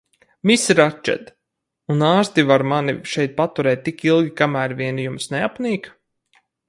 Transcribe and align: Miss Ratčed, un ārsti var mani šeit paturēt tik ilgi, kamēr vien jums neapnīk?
Miss 0.51 0.61
Ratčed, 0.77 1.27
un 1.95 2.01
ārsti 2.07 2.45
var 2.53 2.65
mani 2.71 2.95
šeit 3.11 3.35
paturēt 3.43 3.85
tik 3.89 4.01
ilgi, 4.09 4.33
kamēr 4.41 4.75
vien 4.81 5.03
jums 5.07 5.31
neapnīk? 5.37 5.93